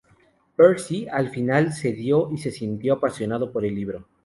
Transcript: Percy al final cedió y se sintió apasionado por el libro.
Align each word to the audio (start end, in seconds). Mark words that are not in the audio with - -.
Percy 0.55 1.07
al 1.11 1.29
final 1.29 1.73
cedió 1.73 2.31
y 2.31 2.39
se 2.39 2.49
sintió 2.49 2.95
apasionado 2.95 3.51
por 3.51 3.63
el 3.65 3.75
libro. 3.75 4.07